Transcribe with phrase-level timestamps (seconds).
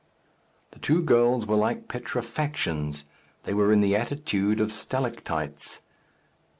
[0.71, 3.03] The two girls were like petrifactions:
[3.43, 5.83] they were in the attitude of stalactites.